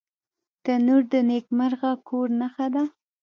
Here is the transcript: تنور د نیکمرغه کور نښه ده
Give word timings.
تنور 0.63 1.03
د 1.13 1.15
نیکمرغه 1.29 1.91
کور 2.07 2.27
نښه 2.39 2.67
ده 2.73 2.83